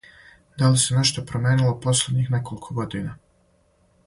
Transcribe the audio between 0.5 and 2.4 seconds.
Да ли се нешто променило последњих